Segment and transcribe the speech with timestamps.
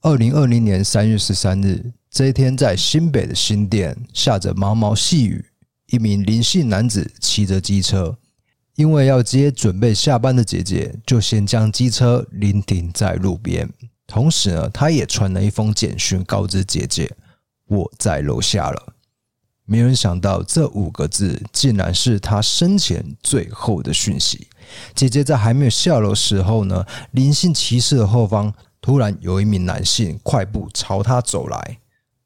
[0.00, 5.44] 二零二零年三月十三日，这一天在新北的新店下着毛毛细雨。
[5.86, 8.16] 一名林姓男子骑着机车，
[8.76, 13.68] 因为要接准备下班的姐姐，就先将机车临停在路边。
[14.06, 17.12] 同时呢，他也传了一封简讯告知姐姐
[17.66, 18.94] ：“我在楼下了。”
[19.66, 24.46] 没人想到，这五个字竟然是他生前最后的讯息。
[24.94, 31.78] 姐姐在还没有下楼时候呢，林姓骑士的后方突然有一名男性快步朝他走来。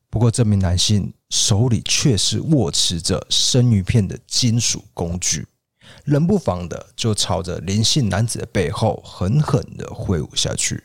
[0.09, 1.13] 不过，这名男性。
[1.33, 5.47] 手里却是握持着生鱼片的金属工具，
[6.05, 10.85] 冷不防的就朝着林姓男子的背后狠狠的挥舞下去。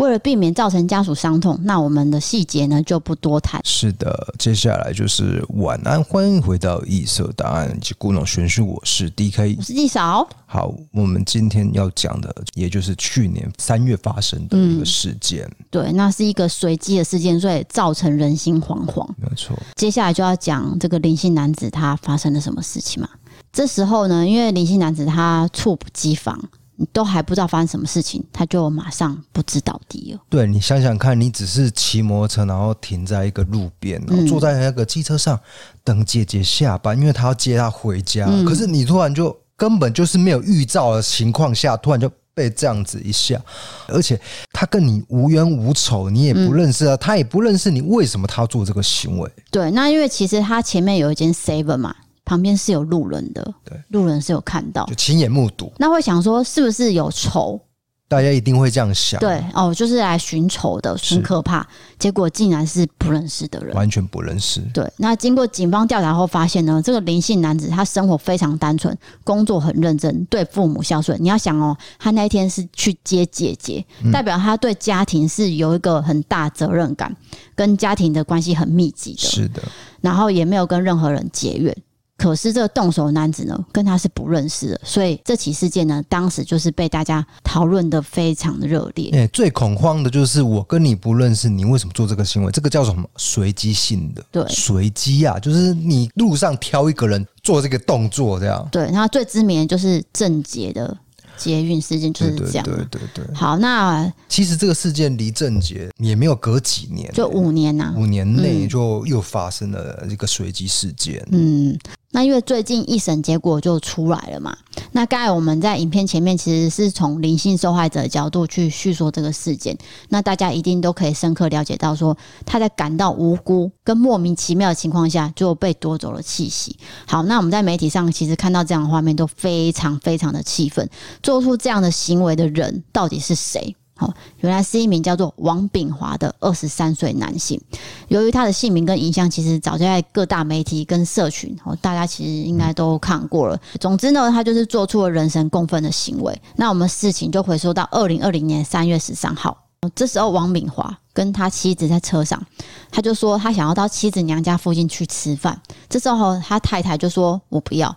[0.00, 3.60] 为了避免造成家属伤痛，那我们的细节呢就不多谈。
[3.66, 10.26] 是的，接下来就是晚安，欢迎回到异色档案以及故弄玄虚，我是 DK，我是纪嫂。
[10.46, 15.44] 好，我们今天要讲的，也就是去年三月发生的一个事件。
[15.44, 19.06] 嗯、对，那是一个随机的事件，所以造成人心惶惶。
[19.18, 19.54] 没错。
[19.76, 23.08] 接下来就要讲这个林姓男子他发生了什么事情嘛？
[23.52, 26.42] 这时候呢，因为林姓男子他猝不及防。
[26.80, 30.20] 你都还不知道发生什么事情，他就马上不知倒地了。
[30.30, 35.38] 对，你想想看，你只是骑摩托车，然后停在一个路边，然后坐在那个机车上
[35.84, 38.26] 等姐姐下班，因为他要接她回家。
[38.46, 43.38] 可是你突然就根本就是没有预兆的情况下，突然就被这样子一下，
[43.86, 44.18] 而且
[44.50, 49.30] 他跟你无冤无仇，你也不认识啊，他也不认识你，为什么他做这个行为？
[49.50, 51.94] 对，那因为其实他前面有一间 seven 嘛。
[52.30, 55.72] 旁边是有路人的，对，路人是有看到，就亲眼目睹。
[55.78, 57.60] 那会想说，是不是有仇？
[58.06, 59.18] 大家一定会这样想。
[59.18, 61.66] 对，哦，就是来寻仇的，很可怕。
[61.98, 64.60] 结果竟然是不认识的人，完全不认识。
[64.72, 71.20] 对，那经过警方调查后发现呢，这个林姓男子他生活非常单纯，工作很认真，对父母孝顺。
[71.20, 77.12] 你要想哦，他那一天是去接姐姐，代表他对家庭是有一个很大责任感，
[77.56, 79.18] 跟家庭的关系很密集的。
[79.18, 79.62] 是的，
[80.00, 81.76] 然后也没有跟任何人结怨。
[82.20, 89.10] 可是这个动手男子呢，跟他是不认识的，所以这起事件呢，当时就是被大家讨论的非常的热烈。
[89.14, 92.52] 哎，最恐慌的就是我跟你不认识，你为什么做这个行为？
[92.52, 93.08] 这个叫什么？
[93.16, 94.22] 随机性的。
[94.30, 98.68] 对，随机啊，就是你路上挑一个人做这个动作，这样。
[98.70, 100.94] 对，然后最知名的就是郑捷的。
[101.36, 103.34] 捷运事件就是这样，对对对对。
[103.34, 111.26] 好，那其实这个事件离郑捷也没有隔几年，就五年呐、啊，五年内就又发生了一个随机事件。
[111.32, 111.74] 嗯，
[112.12, 114.56] 那因为最近一审结果就出来了嘛。
[114.92, 119.76] 那刚才我们在影片前面其实是从灵性受害者的角度去叙说这个事件，
[120.08, 126.76] 那大家一定都可以深刻了解到，说他在感到无辜跟莫名其妙的情况下就被夺走了气息。
[127.06, 130.88] 好，那我们在媒体上其实看到这样的画面都非常非常的气愤，
[131.22, 133.76] 做出这样的行为的人到底是谁？
[134.00, 137.60] 哦，原来是一名叫做王炳华的二十三岁男性。
[138.08, 143.60] 由于他的姓名跟影像，其实早就在各大媒体跟社群，哦，大家其实应该都看过了。
[143.78, 146.42] 总之呢，他就是做出了人神共愤的行为。
[146.56, 149.56] 那我们事情就回溯到二零二零年三月十三号，
[149.94, 152.42] 这时候王炳华跟他妻子在车上，
[152.90, 155.60] 他就说他想要到妻子娘家附近去吃饭。
[155.88, 157.94] 这时候他太太就说：“我不要。”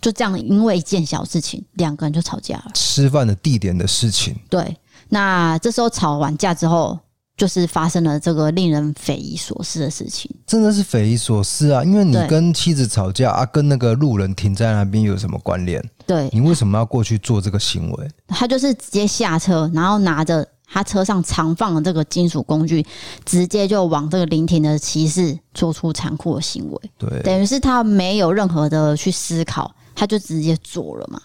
[0.00, 2.70] 就这样，因为一件小事情，两个人就吵架了。
[2.72, 4.74] 吃饭的地点的事情，对。
[5.10, 6.98] 那这时候吵完架之后，
[7.36, 10.34] 就是发生了这个令人匪夷所思的事情。
[10.46, 11.84] 真的是匪夷所思啊！
[11.84, 15.84] 因为你跟妻子吵架啊，跟那个路人停在那边有什么关联？
[16.06, 18.10] 对，你为什么要过去做这个行为？
[18.28, 22.84] 他就是直接下车，然后拿着他车上常放的这个金属工具，
[23.24, 26.90] 直接就往这个临停的骑士做出残酷的行为。
[26.98, 29.74] 对，等于是他没有任何的去思考。
[29.92, 31.20] 他就直接做了嘛？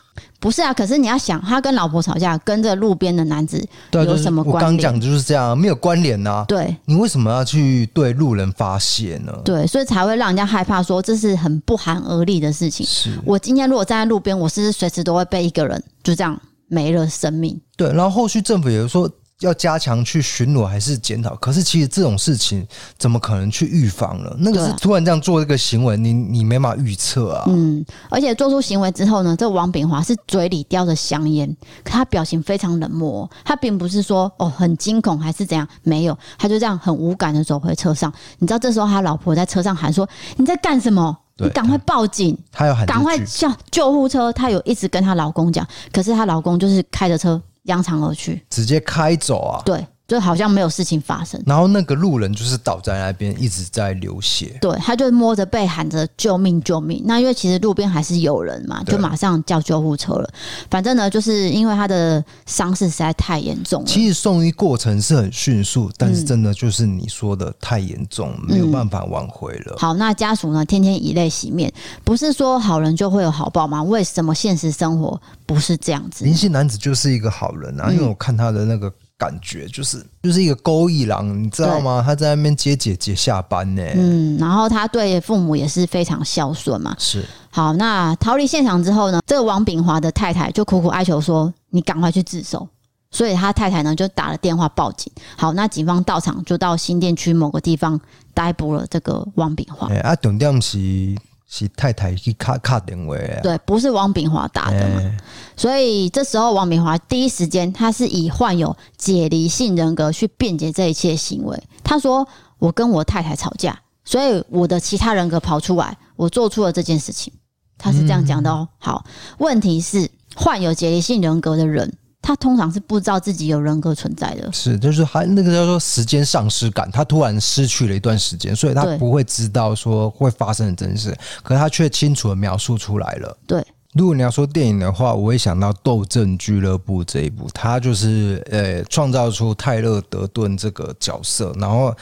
[0.45, 4.53] 不是啊，可是你要想，他跟老婆吵架，跟这路边的男子有什么关联？
[4.53, 6.45] 我刚讲就是这样，没有关联呐、啊。
[6.47, 9.33] 对，你为什么要去对路人发泄呢？
[9.43, 12.85] 对，所以才会让人家害怕，说这是很不寒而栗的事情。
[12.85, 17.59] 是我今天如果站在路边，我是随时都会被一个人就这样没了生命？
[17.75, 19.09] 对，然后后续政府也说。
[19.41, 21.35] 要加强去巡逻还是检讨？
[21.35, 22.65] 可是其实这种事情
[22.97, 24.33] 怎么可能去预防呢？
[24.39, 27.43] 那个是突然这样做这个行为，你你没办法预测啊。
[27.47, 33.29] 嗯，而且做出行为之后呢，这王炳华是嘴里叼着香烟，可他表情非常冷漠。
[33.43, 38.11] 他并不是说哦很惊恐还是怎样，没有，他就这样很无感的走回车上。
[38.39, 40.07] 你知道这时候他老婆在车上喊说
[40.37, 41.17] ：“你在干什么？
[41.39, 44.31] 你赶快报警！”他要喊赶快叫救护车。
[44.31, 47.41] 他有一直跟她老公讲，可是她老公就是开着车。
[47.65, 49.61] 扬长而去，直接开走啊！
[49.65, 51.41] 对，就好像没有事情发生。
[51.45, 54.57] 然后那个路人就是倒在那边，一直在流血。
[54.61, 57.01] 对，他就摸着背喊着救命救命。
[57.05, 60.29] 那因为其实路边还是有人嘛，就马上叫救护车了。
[60.69, 63.87] 反正呢，就是因为他的伤势实在太严重了。
[63.87, 69.75] 其实送医过程是很迅速，但是真的就是你说的太严重，嗯，没有办法挽回了。
[69.79, 71.73] 好，那家属呢，天天以泪洗面。
[72.03, 73.81] 不是说好人就会有好报吗？
[73.81, 76.23] 为什么现实生活不是这样子？
[76.25, 78.93] 林姓男子就是一个好人啊，因为我看他的那个。
[79.17, 82.03] 感觉就是就是一个勾一郎，你知道吗？
[82.05, 83.81] 他在那边接姐姐下班呢。
[83.95, 86.93] 嗯，然后他对父母也是非常孝顺嘛。
[86.99, 87.23] 是。
[87.49, 92.67] 好，那逃离现场之后呢，这个王炳华的太太就苦苦哀求说：“你赶快去自首。”
[93.11, 95.09] 所以他太太呢就打了电话报警。
[95.37, 97.97] 好，那警方到场就到新店区某个地方
[98.33, 99.87] 逮捕了这个王炳华。
[99.87, 101.15] 哎、欸，啊，重点是。
[101.47, 103.39] 是太太去卡卡电话啊？
[103.43, 105.17] 对，不是王炳华打的嘛、欸。
[105.55, 111.63] 所以这时候王炳华第一时间，他是以患有解离性人格去辩解这一切行为。
[111.83, 112.27] 他说
[112.57, 117.31] ：“我跟我太太吵架，所以我的其他人格跑出来，我做出了这件事情。”
[117.77, 118.67] 他是这样讲的哦。
[118.79, 119.05] 好，
[119.37, 121.93] 问题是患有解离性人格的人。
[122.25, 133.37] 他通常是不知道自己有人格存在的，是就是他那个叫做时间丧失感，他突然失去了一段时间，所以他不会知道说会发生的真实，可是他却清楚的描述出来了。
[133.45, 133.63] 对，
[133.93, 141.95] 如果你要说电影的话，我会想到《斗阵俱乐部》这一部，他就是呃创造出泰勒·德顿这个角色，然后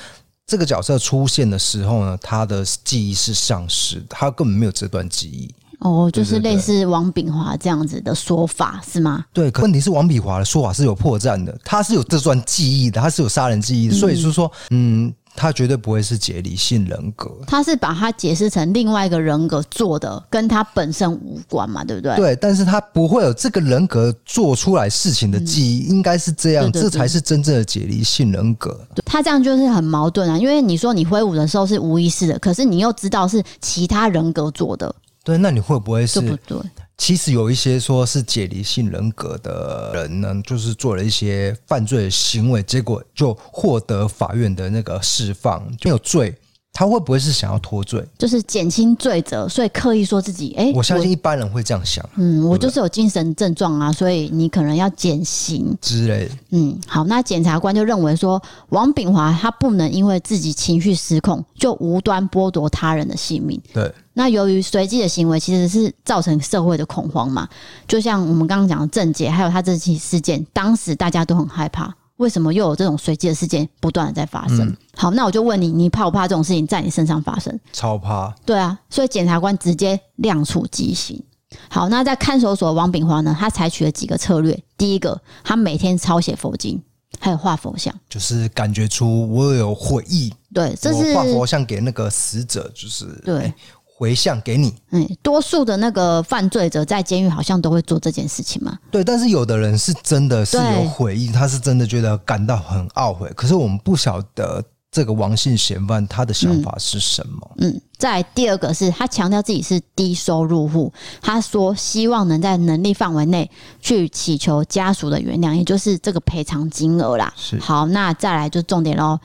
[0.47, 5.53] 这个角色出现的时候呢，他的记忆是丧失，他根本没有这段记忆。
[5.83, 9.25] 哦，就是类似王炳华这样子的说法是吗？
[9.33, 22.15] 对，可问题是王炳华的说法是有破绽的，他是有这段记忆的，他是有杀人记忆的，所以就是说，嗯，他绝对不会是解离性人格，他是把他解释成另外一个人格做的，跟他本身无关嘛，对不对？
[22.15, 28.79] 对，但是他不会有这个人格做出来事情的记忆，应该是这样，对对对，这才是真正的解离性人格。
[29.05, 34.93] 他这样就是很矛盾啊，因为你说你挥舞的时候是无意识的，可是你又知道是其他人格做的。
[35.23, 36.19] 对，那你会不会是？
[36.19, 36.59] 对不对？
[36.97, 46.35] 其实有一些说是解离性人格的人呢，就是做了一些犯罪的行为，结果就获得法院的那个释放，就没有罪。
[46.75, 50.55] 他会不会是想要脱罪，就是减轻罪责，所以刻意说自己？
[50.57, 52.03] 哎，我相信一般人会这样想。
[52.15, 56.31] 嗯，我就是有精神症状啊，所以你可能要减刑之类的。
[56.49, 63.61] 嗯，好，那检察官就认为说，王炳华他不能因为自己情绪失控，就无端剥夺他人的性命。
[63.71, 63.93] 对。
[64.15, 67.47] 那由于随机的行为其实是造成社会的恐慌嘛，
[67.87, 71.93] 就像我们刚刚讲的郑捷，还有他这起事件，当时大家都很害怕。
[72.17, 74.61] 为什么又有这种随机的事件不断的在发生？
[74.61, 74.77] 嗯。
[74.95, 77.59] 好，那我就问你，你怕不怕这种事情在你身上发生？
[77.71, 78.33] 超怕。
[78.45, 81.21] 对啊，所以检察官直接量处极刑。
[81.69, 83.35] 好，那在看守所的王炳华呢？
[83.39, 84.57] 他采取了几个策略。
[84.77, 86.81] 第一个，他每天抄写佛经，
[87.19, 90.33] 还有画佛像，就是感觉出我有悔意。
[90.53, 93.39] 对，这是画佛像给那个死者，就是对。
[93.39, 93.55] 欸
[93.95, 98.77] 回向给你，嗯，多数的那个犯罪者在监狱好像都会做这件事情嘛。
[98.89, 103.31] 对，但是有的人是真的是有悔意，他是真的觉得感到很懊悔。
[103.35, 104.61] 可是我们不晓得
[104.91, 107.51] 这个王姓嫌犯他的想法是什么。
[107.59, 110.91] 嗯，嗯，再第二个是他强调自己是低收入户，
[111.21, 113.49] 他说希望能在能力范围内
[113.79, 117.31] 去祈求家属的原谅，也就是这个赔偿金额啦。
[117.37, 117.59] 是。
[117.59, 119.19] 好，那再来就重点喽，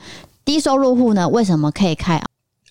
[0.45, 2.21] 低收入户呢，为什么可以开？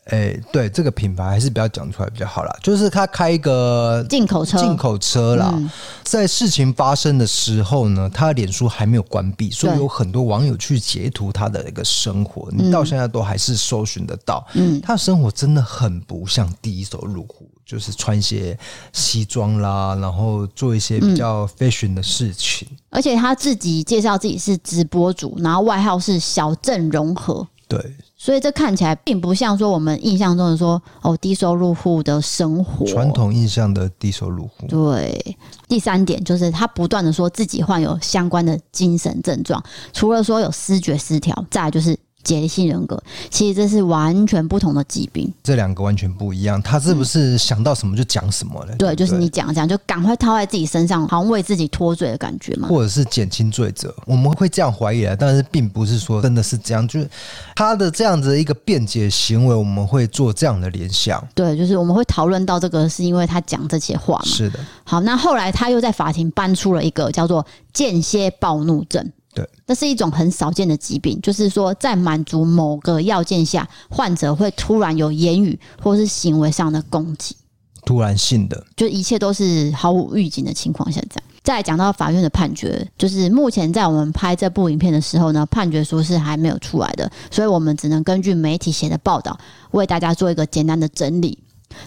[0.08, 2.58] 哎、欸，对，这个品牌还是不要讲出来比较好啦。
[2.62, 5.55] 就是他开一个进口车，进口车啦。
[6.02, 14.47] 在事情发生的时候呢，他的脸书还没有关闭，所以有很多网友去截图他的一个生活，你到现在都还是搜寻得到。
[14.54, 18.59] 嗯，他的生活真的很不像第一手入户，就是穿一些
[18.94, 22.66] 西装啦，然后做一些比较 fashion 的事情。
[22.88, 27.47] 而且他自己介绍自己是直播主，然后外号是小镇融合。
[27.68, 27.94] 对。
[28.18, 34.66] 所以这看起来并不像说我们印象中的说哦，低收入户的生活，传统印象的低收入户。
[34.68, 35.37] 对，
[35.68, 41.96] 第三点就是他不断的说自己患有相关的精神症状，除了说有失觉失调，再来就是。
[42.28, 46.61] 解离性人格，其实这是完全不同的疾病，这两个完全不一样。
[46.61, 48.76] 他是不是想到什么就讲什么了？
[48.76, 52.68] 对，就是你讲讲，就赶快套在自己身上，好像为自己脱罪的感觉嘛。
[52.68, 56.87] 或者是减轻罪责，我们会这样怀疑啊，但是并不是说真的是这样。
[56.87, 57.08] 就是
[57.56, 61.26] 他的这样子的一个辩解行为，我们会做这样的联想。
[61.35, 64.25] 对，就是我们会讨论到这个，是因为他讲这些话嘛。
[64.26, 64.61] 是的。
[64.85, 69.11] 好，那后来他又在法庭搬出了一个叫做间歇暴怒症。
[69.38, 77.37] 对，这是一种很少见的疾病，就是说在满足某个要件下，患者会突然有言语或是行为上的攻击，
[77.85, 81.23] 突然性的，就一切都是毫无预警的情况下这样。
[81.45, 89.38] 再讲到法院的判决，就是目前在我们拍这部影片的时候呢，判决书是还没有出来的，所以我们只能根据媒体写的报道，
[89.71, 91.38] 为大家做一个简单的整理。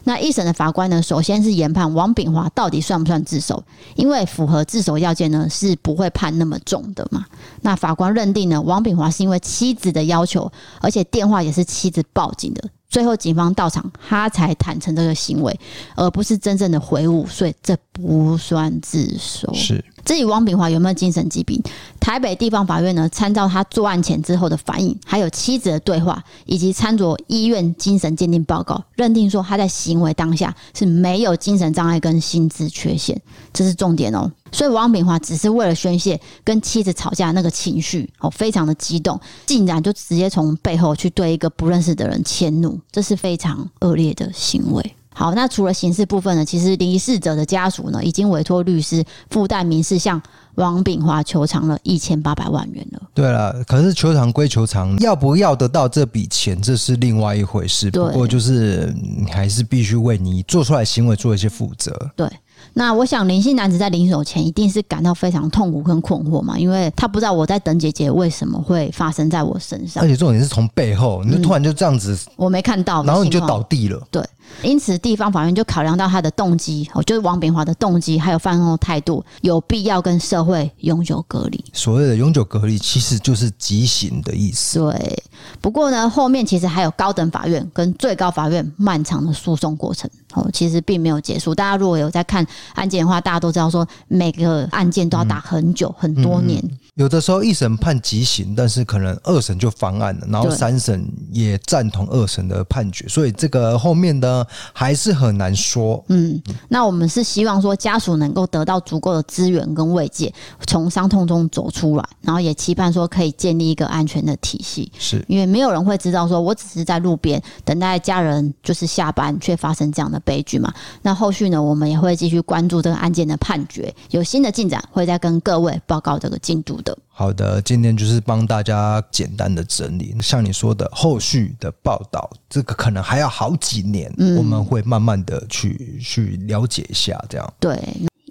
[0.04, 3.64] 那一审的法官呢，首先是研判王炳华到底算不算自首，
[3.96, 7.26] 因为符合自首要件呢，是不会判那么重的嘛。
[7.62, 12.64] 那法官认定呢，王炳华是因为妻子的要求，而且电话也是妻子报警的。
[12.90, 15.58] 最后警方到场，他才坦诚这个行为，
[15.96, 19.54] 而不是真正的悔悟，所以这不算自首。
[19.54, 19.84] 是。
[20.04, 21.62] 至于王炳华有没有精神疾病，
[22.00, 33.22] 台北地方法院呢，参照他作案前之后的反应，还有妻子的对话，以及参酌医院精神鉴定报告，认定说他在行为当下是没有精神障碍跟心智缺陷，
[33.54, 34.32] 这是重点哦。
[34.52, 44.96] 所以王炳华只是为了宣泄跟妻子吵架那个情绪哦，非常的激动，竟然就直接从背后去对一个不认识的人迁怒，这是非常恶劣的行为。
[45.22, 50.20] 好，那除了刑事部分呢，其实离世者的家属呢，已经委托律师附带民事向
[50.56, 53.00] 王炳华求偿了一千八百万元了。
[53.14, 57.92] 对了，可是求偿归求偿，要不要得到这笔钱，这是另外一回事。
[57.92, 61.96] 不过就是你还是必须为你做出来行为做一些负责。
[62.16, 62.28] 对。
[62.74, 74.24] 那我想林姓男子在临走前一定是感到非常痛苦跟困惑嘛，因为他不知道我在等姐姐为什么会发生在我身上，而且重点是从背后，你就突然就这样子，我没看到，然后你就倒地了，对。
[74.64, 81.64] 因此，地方法院就考量到他的动机，哦，就是王炳华的动机，还有犯后态度，有必要跟社会永久隔离。
[81.72, 84.80] 所谓的永久隔离，其实就是极刑的意思。
[84.80, 85.24] 对。
[85.62, 91.54] 不过呢，后面其实还有高等法院跟最高法院漫长的诉讼过程，哦，其实并没有结束。
[91.54, 92.46] 大家如果有在看
[92.76, 96.62] 案件的话，大家都知道说，每个案件都要打很久，很多年。
[96.64, 106.04] 嗯有的时候一审判极刑，但是可能二审就翻案了，然后三审也赞同二审的判决，所以这个后面的还是很难说。
[106.10, 110.32] 嗯，那我们是希望说家属能够得到足够的资源跟慰藉，
[110.68, 114.92] 从伤痛中走出来，然后也期盼说可以建立一个安全的体系。
[115.00, 120.74] 是因为没有人会知道说我只是在路边等待家人就是下班，却发生这样的悲剧嘛。
[121.02, 126.98] 那后续呢，我们也会继续关注这个案件的判决，有新的进展会再跟各位报告这个进度的。
[127.08, 137.78] 好的，今天就是帮大家简单的整理，像你说的后续的报道，这个可能还要好几年，嗯、我们会慢慢的去去了解一下，这样对。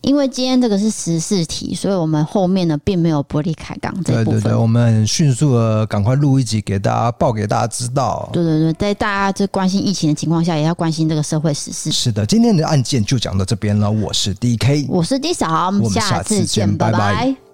[0.02, 4.40] 因为今天这个是十四题，所以我们后面呢并没有玻璃开港这部分。
[4.40, 8.28] 对对对，我们迅速的赶快录一集给大家报给大家知道。
[8.32, 11.92] 对对对，在大家这关心疫情的情况下，也要关心这个社会时事。
[11.92, 13.90] 是的，今天的案件就讲到这边了。
[13.90, 16.98] 我是 DK，我是 D 嫂，我们下次见，拜拜。
[16.98, 17.49] 拜拜。